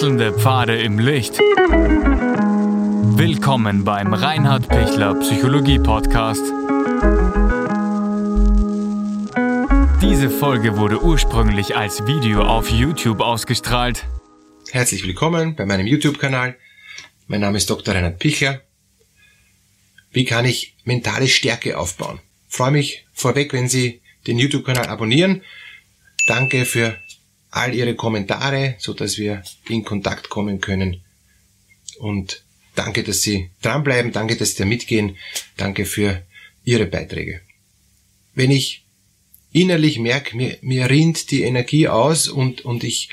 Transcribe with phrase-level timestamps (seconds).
[0.00, 1.38] Wechselnde Pfade im Licht.
[3.18, 6.40] Willkommen beim Reinhard Pichler Psychologie Podcast.
[10.00, 14.06] Diese Folge wurde ursprünglich als Video auf YouTube ausgestrahlt.
[14.70, 16.56] Herzlich willkommen bei meinem YouTube-Kanal.
[17.26, 17.94] Mein Name ist Dr.
[17.94, 18.62] Reinhard Pichler.
[20.12, 22.20] Wie kann ich mentale Stärke aufbauen?
[22.48, 25.42] Freue mich vorweg, wenn Sie den YouTube-Kanal abonnieren.
[26.26, 26.96] Danke für
[27.50, 31.02] all Ihre Kommentare, so dass wir in Kontakt kommen können.
[31.98, 32.42] Und
[32.74, 35.16] danke, dass Sie dranbleiben, danke, dass Sie da mitgehen,
[35.56, 36.22] danke für
[36.64, 37.40] Ihre Beiträge.
[38.34, 38.84] Wenn ich
[39.52, 43.10] innerlich merke, mir, mir rinnt die Energie aus und, und ich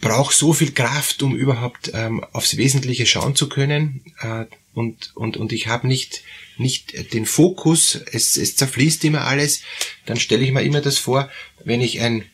[0.00, 4.04] brauche so viel Kraft, um überhaupt ähm, aufs Wesentliche schauen zu können.
[4.20, 6.22] Äh, und, und, und ich habe nicht,
[6.58, 9.62] nicht den Fokus, es, es zerfließt immer alles,
[10.06, 11.30] dann stelle ich mir immer das vor,
[11.64, 12.24] wenn ich ein,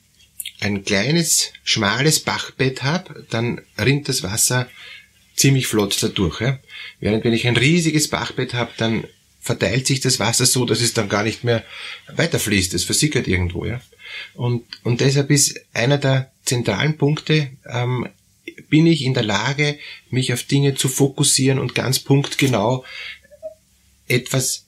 [0.60, 4.68] ein kleines, schmales Bachbett habe, dann rinnt das Wasser
[5.36, 6.40] ziemlich flott dadurch.
[6.40, 6.58] Ja?
[7.00, 9.04] Während wenn ich ein riesiges Bachbett habe, dann
[9.40, 11.64] verteilt sich das Wasser so, dass es dann gar nicht mehr
[12.14, 13.64] weiterfließt, es versickert irgendwo.
[13.64, 13.80] Ja?
[14.34, 18.08] Und, und deshalb ist einer der zentralen Punkte, ähm,
[18.68, 19.78] bin ich in der Lage,
[20.10, 22.84] mich auf Dinge zu fokussieren und ganz punktgenau
[24.06, 24.66] etwas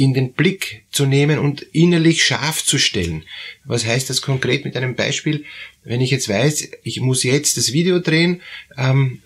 [0.00, 3.24] in den Blick zu nehmen und innerlich scharf zu stellen.
[3.64, 5.44] Was heißt das konkret mit einem Beispiel?
[5.84, 8.40] Wenn ich jetzt weiß, ich muss jetzt das Video drehen,
[8.78, 9.20] ähm,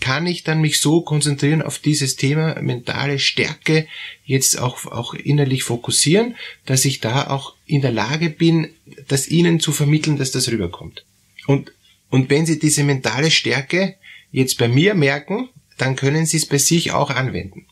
[0.00, 3.86] kann ich dann mich so konzentrieren auf dieses Thema mentale Stärke
[4.24, 8.70] jetzt auch, auch innerlich fokussieren, dass ich da auch in der Lage bin,
[9.08, 11.04] das Ihnen zu vermitteln, dass das rüberkommt.
[11.46, 11.70] Und
[12.08, 13.96] und wenn Sie diese mentale Stärke
[14.30, 17.66] jetzt bei mir merken, dann können Sie es bei sich auch anwenden.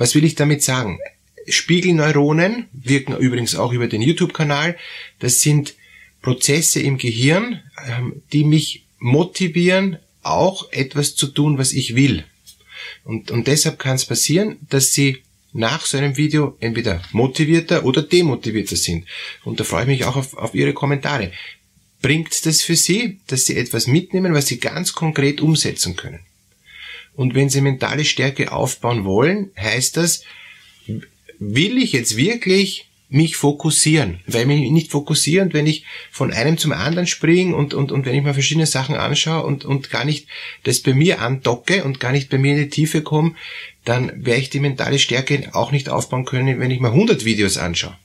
[0.00, 0.98] Was will ich damit sagen?
[1.46, 4.78] Spiegelneuronen wirken übrigens auch über den YouTube-Kanal.
[5.18, 5.74] Das sind
[6.22, 12.24] Prozesse im Gehirn, ähm, die mich motivieren, auch etwas zu tun, was ich will.
[13.04, 15.18] Und, und deshalb kann es passieren, dass Sie
[15.52, 19.04] nach so einem Video entweder motivierter oder demotivierter sind.
[19.44, 21.30] Und da freue ich mich auch auf, auf Ihre Kommentare
[22.00, 26.20] bringt das für Sie, dass Sie etwas mitnehmen, was Sie ganz konkret umsetzen können.
[27.14, 30.24] Und wenn Sie mentale Stärke aufbauen wollen, heißt das,
[31.38, 36.70] will ich jetzt wirklich mich fokussieren, weil mich nicht fokussieren, wenn ich von einem zum
[36.70, 40.28] anderen springe und, und, und wenn ich mir verschiedene Sachen anschaue und, und gar nicht
[40.62, 43.34] das bei mir andocke und gar nicht bei mir in die Tiefe komme,
[43.84, 47.58] dann werde ich die mentale Stärke auch nicht aufbauen können, wenn ich mir 100 Videos
[47.58, 47.96] anschaue.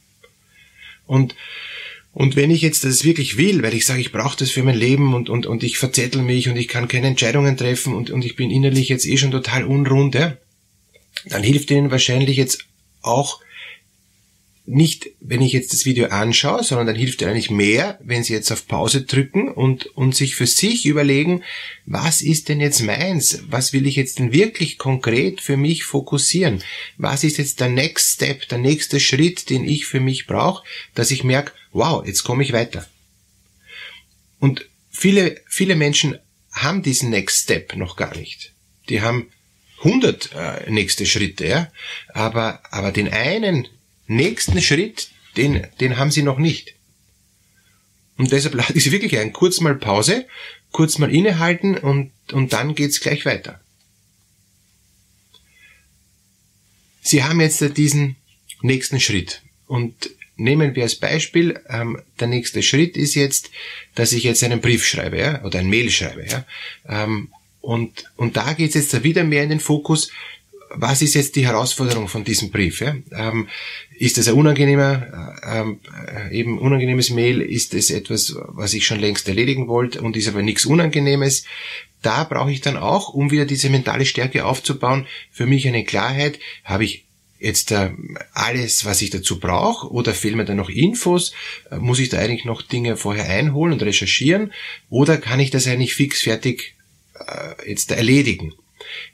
[1.05, 1.35] Und
[2.15, 4.77] und wenn ich jetzt das wirklich will, weil ich sage, ich brauche das für mein
[4.77, 8.23] Leben und, und, und ich verzettel mich und ich kann keine Entscheidungen treffen und, und
[8.23, 10.37] ich bin innerlich jetzt eh schon total unrund, ja,
[11.25, 12.67] dann hilft Ihnen wahrscheinlich jetzt
[13.01, 13.41] auch
[14.67, 18.51] nicht, wenn ich jetzt das Video anschaue, sondern dann hilft eigentlich mehr, wenn Sie jetzt
[18.51, 21.43] auf Pause drücken und, und sich für sich überlegen,
[21.85, 23.43] was ist denn jetzt meins?
[23.47, 26.63] Was will ich jetzt denn wirklich konkret für mich fokussieren?
[26.97, 30.63] Was ist jetzt der Next Step, der nächste Schritt, den ich für mich brauche,
[30.95, 32.87] dass ich merke, wow, jetzt komme ich weiter.
[34.39, 36.17] Und viele, viele Menschen
[36.51, 38.53] haben diesen Next Step noch gar nicht.
[38.89, 39.29] Die haben
[39.79, 41.71] 100 äh, nächste Schritte, ja,
[42.13, 43.67] aber, aber den einen
[44.07, 46.75] nächsten Schritt, den, den haben sie noch nicht.
[48.17, 50.25] Und deshalb sie wirklich ein, kurz mal Pause,
[50.71, 53.61] kurz mal innehalten und, und dann geht's gleich weiter.
[57.01, 58.15] Sie haben jetzt diesen
[58.61, 63.51] nächsten Schritt und nehmen wir als Beispiel, ähm, der nächste Schritt ist jetzt,
[63.93, 66.25] dass ich jetzt einen Brief schreibe ja, oder ein Mail schreibe.
[66.25, 66.45] Ja,
[66.87, 67.29] ähm,
[67.61, 70.11] und, und da geht es jetzt wieder mehr in den Fokus,
[70.69, 72.81] was ist jetzt die Herausforderung von diesem Brief?
[72.81, 72.95] Ja?
[73.11, 73.47] Ähm,
[73.97, 77.41] ist es ein unangenehmer, äh, ähm, äh, eben unangenehmes Mail?
[77.41, 81.45] Ist es etwas, was ich schon längst erledigen wollte und ist aber nichts Unangenehmes?
[82.01, 86.39] Da brauche ich dann auch, um wieder diese mentale Stärke aufzubauen, für mich eine Klarheit.
[86.63, 87.05] Habe ich
[87.39, 87.91] jetzt äh,
[88.33, 91.33] alles, was ich dazu brauche, oder fehlen mir da noch Infos?
[91.71, 94.51] Äh, muss ich da eigentlich noch Dinge vorher einholen und recherchieren?
[94.89, 96.75] Oder kann ich das eigentlich fix fertig
[97.15, 98.53] äh, jetzt erledigen?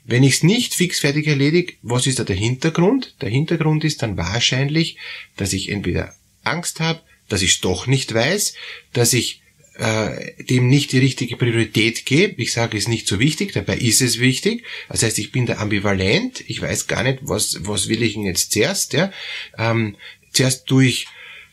[0.04, 3.14] Wenn ich es nicht fixfertig erledige, was ist da der Hintergrund?
[3.20, 4.96] Der Hintergrund ist dann wahrscheinlich,
[5.36, 6.14] dass ich entweder
[6.44, 8.54] Angst habe, dass ich es doch nicht weiß,
[8.92, 9.42] dass ich
[9.78, 12.40] äh, dem nicht die richtige Priorität gebe.
[12.42, 14.64] Ich sage, es ist nicht so wichtig, dabei ist es wichtig.
[14.88, 16.44] Das heißt, ich bin da ambivalent.
[16.46, 18.92] Ich weiß gar nicht, was, was will ich denn jetzt zuerst.
[18.92, 19.12] Ja?
[19.56, 19.96] Ähm,
[20.32, 21.06] zuerst tue ich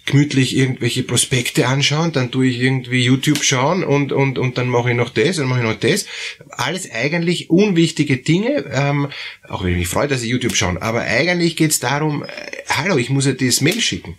[0.09, 4.89] gemütlich irgendwelche Prospekte anschauen, dann tue ich irgendwie YouTube schauen und, und, und dann mache
[4.89, 6.07] ich noch das und mache ich noch das.
[6.49, 9.09] Alles eigentlich unwichtige Dinge, ähm,
[9.47, 12.27] auch wenn ich mich freue, dass ich YouTube schaue, aber eigentlich geht es darum, äh,
[12.69, 14.17] hallo, ich muss ja das Mail schicken.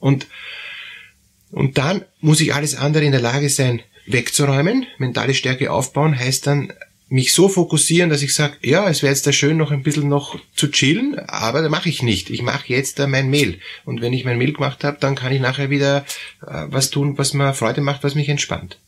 [0.00, 0.26] Und,
[1.52, 4.86] und dann muss ich alles andere in der Lage sein, wegzuräumen.
[4.98, 6.72] Mentale Stärke aufbauen heißt dann
[7.10, 10.08] mich so fokussieren, dass ich sage, ja, es wäre jetzt da schön, noch ein bisschen
[10.08, 12.30] noch zu chillen, aber da mache ich nicht.
[12.30, 13.58] Ich mache jetzt da mein Mehl.
[13.84, 16.06] Und wenn ich mein Mehl gemacht habe, dann kann ich nachher wieder
[16.46, 18.78] äh, was tun, was mir Freude macht, was mich entspannt.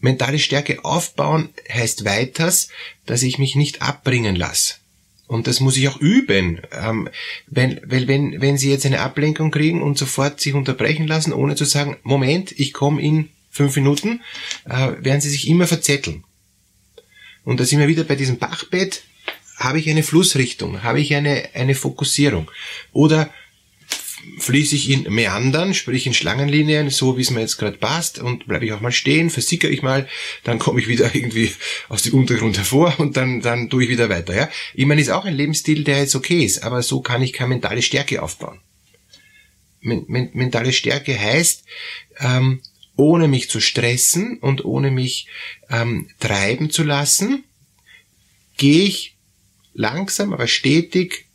[0.00, 2.68] Mentale Stärke aufbauen heißt weiters,
[3.06, 4.74] dass ich mich nicht abbringen lasse.
[5.26, 6.60] Und das muss ich auch üben.
[6.72, 7.08] Ähm,
[7.46, 11.54] wenn, weil wenn, wenn Sie jetzt eine Ablenkung kriegen und sofort sich unterbrechen lassen, ohne
[11.54, 14.20] zu sagen, Moment, ich komme in fünf Minuten,
[14.66, 16.22] äh, werden Sie sich immer verzetteln.
[17.44, 19.02] Und da sind wir wieder bei diesem Bachbett.
[19.56, 20.82] Habe ich eine Flussrichtung?
[20.82, 22.50] Habe ich eine, eine Fokussierung?
[22.92, 23.30] Oder
[24.38, 28.46] fließe ich in Meandern, sprich in Schlangenlinien, so wie es mir jetzt gerade passt, und
[28.46, 30.08] bleibe ich auch mal stehen, versickere ich mal,
[30.44, 31.52] dann komme ich wieder irgendwie
[31.88, 34.34] aus dem Untergrund hervor und dann, dann tue ich wieder weiter.
[34.34, 34.48] Ja?
[34.74, 37.50] Ich meine, ist auch ein Lebensstil, der jetzt okay ist, aber so kann ich keine
[37.50, 38.60] mentale Stärke aufbauen.
[39.80, 41.64] Men men mentale Stärke heißt,
[42.20, 42.62] ähm,
[42.96, 45.26] ohne mich zu stressen und ohne mich
[45.70, 47.44] ähm, treiben zu lassen,
[48.56, 49.16] gehe ich
[49.72, 51.26] langsam, aber stetig,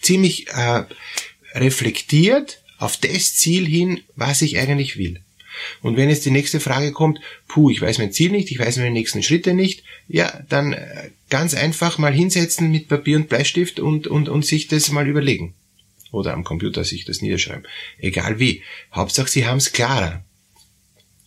[0.00, 0.84] ziemlich äh,
[1.54, 5.20] reflektiert auf das Ziel hin, was ich eigentlich will.
[5.82, 8.78] Und wenn jetzt die nächste Frage kommt, puh, ich weiß mein Ziel nicht, ich weiß
[8.78, 13.78] meine nächsten Schritte nicht, ja, dann äh, ganz einfach mal hinsetzen mit Papier und Bleistift
[13.78, 15.54] und, und, und sich das mal überlegen.
[16.10, 17.66] Oder am Computer sich das niederschreiben.
[17.98, 18.62] Egal wie.
[18.92, 20.24] Hauptsache, Sie haben es klarer.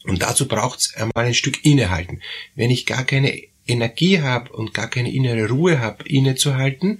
[0.07, 2.21] Und dazu braucht es einmal ein Stück innehalten.
[2.55, 6.99] Wenn ich gar keine Energie habe und gar keine innere Ruhe habe, innezuhalten,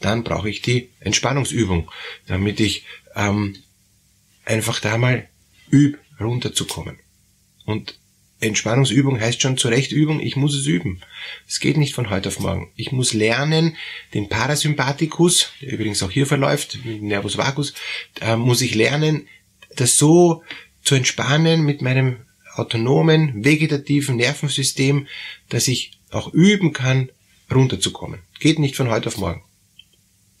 [0.00, 1.90] dann brauche ich die Entspannungsübung,
[2.26, 2.84] damit ich
[3.16, 3.56] ähm,
[4.44, 5.28] einfach da mal
[5.72, 6.98] üb, runterzukommen.
[7.64, 7.98] Und
[8.40, 11.00] Entspannungsübung heißt schon Zurechtübung, ich muss es üben.
[11.48, 12.70] Es geht nicht von heute auf morgen.
[12.76, 13.76] Ich muss lernen,
[14.12, 17.74] den Parasympathikus, der übrigens auch hier verläuft, mit Nervus vagus,
[18.20, 19.26] äh, muss ich lernen,
[19.76, 20.42] das so
[20.82, 22.23] zu entspannen mit meinem
[22.54, 25.06] autonomen, vegetativen Nervensystem,
[25.48, 27.10] dass ich auch üben kann,
[27.50, 28.20] runterzukommen.
[28.40, 29.42] Geht nicht von heute auf morgen.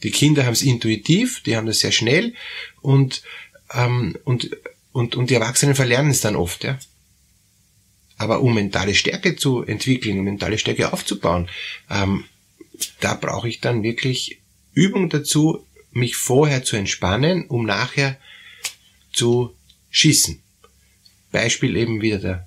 [0.02, 2.34] Die Kinder haben es intuitiv, die haben das sehr schnell
[2.82, 3.22] und,
[3.72, 4.50] ähm, und,
[4.92, 6.64] und, und die Erwachsenen verlernen es dann oft.
[6.64, 6.78] Ja?
[8.16, 11.48] Aber um mentale Stärke zu entwickeln, um mentale Stärke aufzubauen,
[11.90, 12.24] ähm,
[13.00, 14.40] da brauche ich dann wirklich
[14.72, 18.18] Übung dazu, mich vorher zu entspannen, um nachher
[19.12, 19.54] zu
[19.90, 20.43] schießen.
[21.34, 22.46] Beispiel eben wieder der,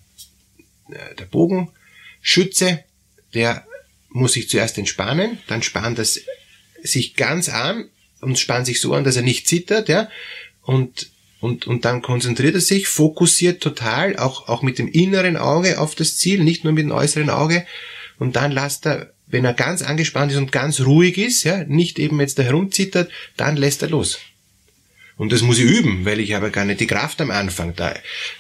[1.20, 2.84] der Bogenschütze,
[3.34, 3.68] der
[4.10, 6.22] muss sich zuerst entspannen, dann spannt das
[6.82, 7.90] sich ganz an
[8.22, 10.10] und spannt sich so an, dass er nicht zittert, ja,
[10.62, 11.12] und,
[11.42, 15.94] und, und dann konzentriert er sich, fokussiert total, auch, auch mit dem inneren Auge auf
[15.94, 17.66] das Ziel, nicht nur mit dem äußeren Auge,
[18.18, 22.00] und dann lässt er, wenn er ganz angespannt ist und ganz ruhig ist, ja, nicht
[22.00, 24.20] eben jetzt da herumzittert, dann lässt er los.
[25.18, 27.94] Und das muss ich üben, weil ich habe gar nicht die Kraft am Anfang, da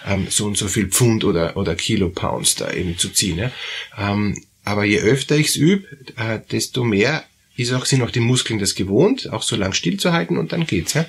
[0.06, 3.39] ähm, so und so viel Pfund oder, oder Kilo Pounds da eben zu ziehen.
[3.39, 3.51] Ja.
[3.97, 5.88] Ähm, aber je öfter ich's übe,
[6.18, 7.24] äh, desto mehr
[7.56, 10.94] ist auch, sind auch die Muskeln das gewohnt, auch so lang stillzuhalten und dann geht's.
[10.94, 11.06] Ja?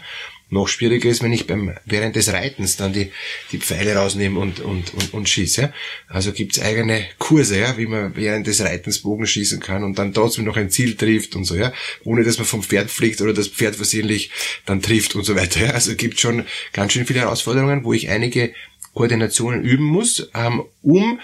[0.50, 3.12] Noch schwieriger ist, wenn ich beim, während des Reitens dann die,
[3.52, 5.60] die Pfeile rausnehme und, und, und, und schieße.
[5.62, 5.72] Ja?
[6.08, 10.14] Also gibt's eigene Kurse, ja, wie man während des Reitens Bogen schießen kann und dann
[10.14, 11.72] trotzdem noch ein Ziel trifft und so, ja,
[12.04, 14.30] ohne dass man vom Pferd fliegt oder das Pferd versehentlich
[14.64, 15.66] dann trifft und so weiter.
[15.66, 15.70] Ja?
[15.72, 18.54] Also gibt schon ganz schön viele Herausforderungen, wo ich einige
[18.94, 21.20] Koordinationen üben muss, ähm, um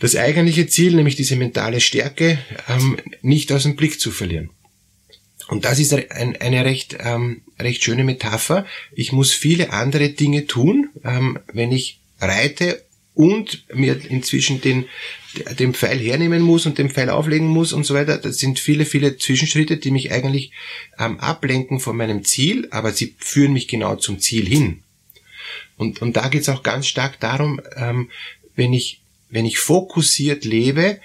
[0.00, 4.50] das eigentliche Ziel, nämlich diese mentale Stärke, ähm, nicht aus dem Blick zu verlieren.
[5.48, 8.66] Und das ist ein, eine recht, ähm, recht schöne Metapher.
[8.92, 14.84] Ich muss viele andere Dinge tun, ähm, wenn ich reite und mir inzwischen den,
[15.58, 18.18] den Pfeil hernehmen muss und den Pfeil auflegen muss und so weiter.
[18.18, 20.52] Das sind viele, viele Zwischenschritte, die mich eigentlich
[20.98, 24.82] ähm, ablenken von meinem Ziel, aber sie führen mich genau zum Ziel hin.
[25.76, 28.10] Und, und da geht es auch ganz stark darum, ähm,
[28.54, 29.00] wenn ich
[29.30, 31.00] wenn ich fokussiert lebe,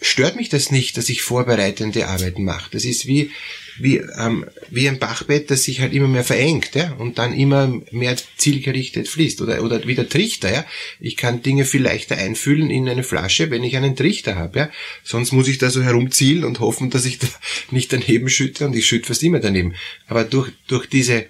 [0.00, 2.70] stört mich das nicht, dass ich vorbereitende Arbeiten mache.
[2.70, 3.30] Das ist wie,
[3.78, 7.80] wie, ähm, wie ein Bachbett, das sich halt immer mehr verengt ja, und dann immer
[7.90, 9.40] mehr zielgerichtet fließt.
[9.40, 10.52] Oder, oder wie der Trichter.
[10.52, 10.66] Ja.
[11.00, 14.58] Ich kann Dinge viel leichter einfüllen in eine Flasche, wenn ich einen Trichter habe.
[14.58, 14.70] Ja.
[15.02, 17.28] Sonst muss ich da so herumzielen und hoffen, dass ich da
[17.70, 19.74] nicht daneben schütte und ich schütte fast immer daneben.
[20.08, 21.26] Aber durch, durch diese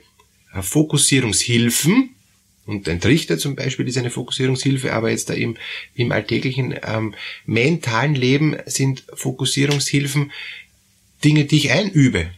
[0.61, 2.16] Fokussierungshilfen,
[2.67, 5.57] und ein Trichter zum Beispiel ist eine Fokussierungshilfe, aber jetzt da im,
[5.95, 7.15] im alltäglichen ähm,
[7.47, 10.33] mentalen Leben sind Fokussierungshilfen
[11.25, 12.31] Dinge, die ich einübe.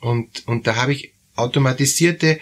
[0.00, 2.40] Und, und da habe ich automatisierte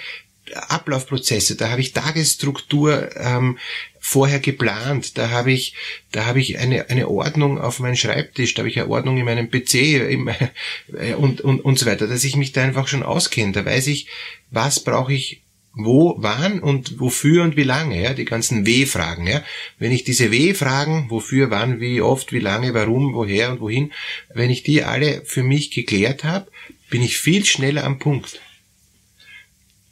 [0.54, 3.58] Ablaufprozesse, da habe ich Tagesstruktur ähm,
[4.00, 5.74] vorher geplant, da habe ich,
[6.12, 9.26] da habe ich eine, eine Ordnung auf meinem Schreibtisch, da habe ich eine Ordnung in
[9.26, 9.74] meinem PC
[10.10, 10.28] im,
[10.98, 13.52] äh, und, und, und so weiter, dass ich mich da einfach schon auskenne.
[13.52, 14.06] Da weiß ich,
[14.50, 15.42] was brauche ich
[15.78, 19.44] wo, wann und wofür und wie lange, ja, die ganzen W-Fragen, ja.
[19.78, 23.92] Wenn ich diese W-Fragen, wofür, wann, wie oft, wie lange, warum, woher und wohin,
[24.34, 26.50] wenn ich die alle für mich geklärt habe,
[26.90, 28.40] bin ich viel schneller am Punkt.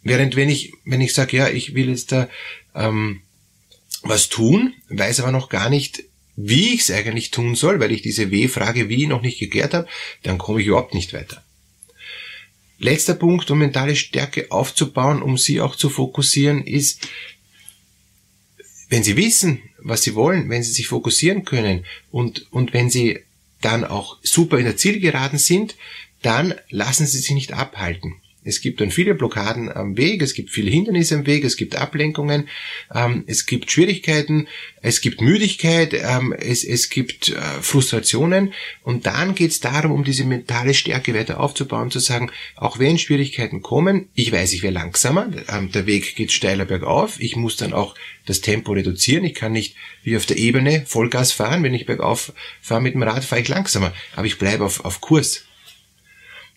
[0.03, 2.29] Während wenn ich, wenn ich sage, ja, ich will jetzt da
[2.75, 3.23] ähm,
[4.03, 6.03] was tun, weiß aber noch gar nicht,
[6.35, 9.89] wie ich es eigentlich tun soll, weil ich diese W-Frage wie noch nicht geklärt habe,
[10.25, 11.46] dann komme ich überhaupt nicht weiter.
[12.79, 17.09] Letzter Punkt, um mentale Stärke aufzubauen, um sie auch zu fokussieren, ist,
[18.89, 23.21] wenn Sie wissen, was Sie wollen, wenn Sie sich fokussieren können und, und wenn Sie
[23.61, 25.77] dann auch super in der Zielgeraden sind,
[26.23, 28.15] dann lassen Sie sich nicht abhalten.
[28.47, 31.75] Es gibt dann viele Blockaden am Weg, es gibt viele Hindernisse am Weg, es gibt
[31.75, 32.49] Ablenkungen,
[32.95, 34.47] ähm, es gibt Schwierigkeiten,
[34.83, 38.53] es gibt Müdigkeit, ähm, es, es gibt äh, Frustrationen
[38.85, 42.99] und dann geht es darum, um diese mentale Stärke weiter aufzubauen, zu sagen, auch wenn
[42.99, 47.57] Schwierigkeiten kommen, ich weiß, ich werde langsamer, ähm, der Weg geht steiler bergauf, ich muss
[47.57, 49.75] dann auch das Tempo reduzieren, ich kann nicht
[50.05, 53.49] wie auf der Ebene Vollgas fahren, wenn ich bergauf fahre mit dem Rad, fahre ich
[53.49, 55.47] langsamer, aber ich bleibe auf, auf Kurs.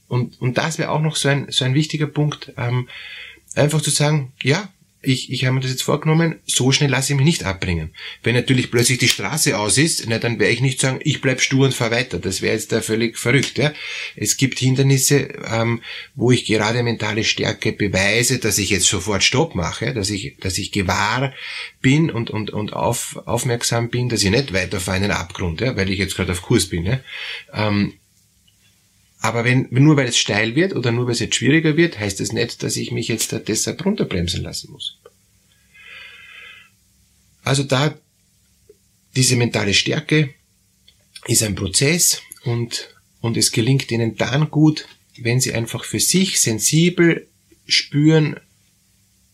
[0.09, 2.89] Und, und das wäre auch noch so ein, so ein wichtiger Punkt, ähm,
[3.55, 4.69] einfach zu sagen, ja,
[5.01, 7.91] ich, ich habe mir das jetzt vorgenommen, so schnell lasse ich mich nicht abbringen.
[8.21, 11.39] Wenn natürlich plötzlich die Straße aus ist, na, dann werde ich nicht sagen, ich bleib
[11.39, 12.19] stur und fahr weiter.
[12.19, 13.57] Das wäre jetzt da völlig verrückt.
[13.57, 13.71] Ja?
[14.17, 15.81] Es gibt Hindernisse, ähm,
[16.15, 20.57] wo ich gerade mentale Stärke beweise, dass ich jetzt sofort Stopp mache, dass ich, dass
[20.57, 21.33] ich gewahr
[21.81, 25.77] bin und, und, und auf, aufmerksam bin, dass ich nicht weiterfahre in den Abgrund, ja?
[25.77, 26.85] weil ich jetzt gerade auf Kurs bin.
[26.85, 26.99] Ja?
[27.53, 27.93] Ähm,
[29.19, 32.21] aber wenn, nur weil es steil wird oder nur weil es jetzt schwieriger wird, heißt
[32.21, 34.97] es das nicht, dass ich mich jetzt deshalb runterbremsen lassen muss.
[37.43, 37.97] Also da,
[39.15, 40.33] diese mentale Stärke
[41.27, 46.39] ist ein Prozess und, und es gelingt ihnen dann gut, wenn sie einfach für sich
[46.39, 47.27] sensibel
[47.67, 48.39] spüren,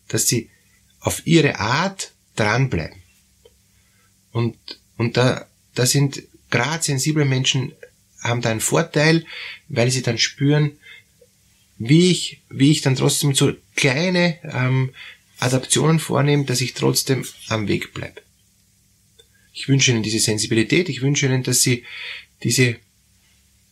[0.08, 0.50] dass sie
[0.98, 3.00] auf ihre Art dranbleiben.
[4.32, 4.56] Und,
[4.96, 7.72] und da, da sind gerade sensible Menschen
[8.28, 9.24] haben da einen Vorteil,
[9.68, 10.78] weil sie dann spüren,
[11.78, 14.92] wie ich, wie ich dann trotzdem so kleine ähm,
[15.38, 18.22] Adaptionen vornehme, dass ich trotzdem am Weg bleibe.
[19.52, 21.84] Ich wünsche Ihnen diese Sensibilität, ich wünsche Ihnen, dass Sie
[22.42, 22.76] diese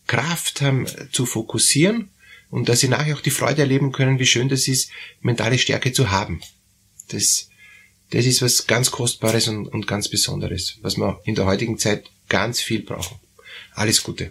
[0.06, 2.10] Kraft haben zu fokussieren
[2.50, 5.92] und dass Sie nachher auch die Freude erleben können, wie schön das ist, mentale Stärke
[5.92, 6.40] zu haben.
[7.08, 7.48] Das,
[8.10, 12.10] das ist was ganz Kostbares und, und ganz Besonderes, was wir in der heutigen Zeit
[12.28, 13.18] ganz viel brauchen.
[13.74, 14.30] Alles Gute.